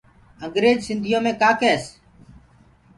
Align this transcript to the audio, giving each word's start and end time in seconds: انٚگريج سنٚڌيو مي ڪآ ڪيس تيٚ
انٚگريج 0.43 0.77
سنٚڌيو 0.87 1.19
مي 1.25 1.31
ڪآ 1.41 1.49
ڪيس 1.61 1.81
تيٚ 1.91 1.97